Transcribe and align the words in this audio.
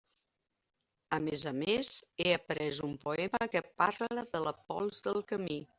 A 1.17 1.19
més 1.25 1.43
a 1.51 1.53
més, 1.59 1.91
he 2.25 2.33
aprés 2.39 2.83
un 2.91 2.99
poema 3.07 3.53
que 3.57 3.65
parla 3.85 4.23
de 4.35 4.47
la 4.49 4.59
pols 4.73 5.07
del 5.09 5.25
camí. 5.35 5.67